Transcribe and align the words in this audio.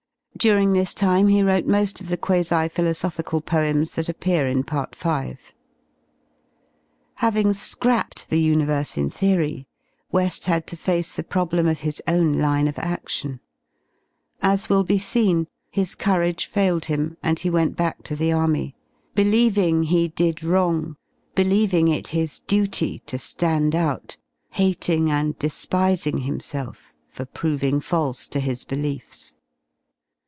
During 0.37 0.73
this 0.73 0.95
time 0.95 1.27
he 1.27 1.43
wrote 1.43 1.67
moii 1.67 2.01
of 2.01 2.09
the 2.09 2.17
quasi 2.17 2.67
philosophical 2.67 3.41
poems 3.41 3.93
that 3.93 4.09
appear 4.09 4.47
in 4.47 4.63
Part 4.63 4.95
V, 4.95 5.07
P^ 5.07 5.51
Having 7.17 7.53
scrapped 7.53 8.27
the 8.31 8.41
universe 8.41 8.97
in 8.97 9.11
theory, 9.11 9.67
We^ 10.11 10.43
had 10.45 10.65
to 10.65 10.75
face' 10.75 11.11
the 11.15 11.21
problem 11.23 11.67
of 11.67 11.81
his 11.81 12.01
own 12.07 12.39
line 12.39 12.67
of 12.67 12.73
adion. 12.77 13.39
As 14.41 14.67
will 14.67 14.83
be 14.83 14.97
seen, 14.97 15.45
his 15.69 15.93
courage 15.93 16.47
failed 16.47 16.85
him, 16.85 17.17
and 17.21 17.37
he 17.37 17.51
went 17.51 17.75
back 17.75 18.01
to 18.05 18.15
the 18.15 18.33
Army, 18.33 18.73
believing 19.13 19.83
he 19.83 20.07
did 20.07 20.43
wrong, 20.43 20.95
believing 21.35 21.87
it 21.87 22.07
his 22.17 22.39
duty 22.47 22.97
to 23.05 23.19
Hand 23.45 23.75
out, 23.75 24.17
hating 24.53 25.11
and 25.11 25.35
j 25.35 25.37
despising 25.37 26.19
himself 26.19 26.95
for 27.05 27.25
proving 27.25 27.79
false 27.79 28.27
to 28.29 28.39
his 28.39 28.63
beliefs. 28.63 29.35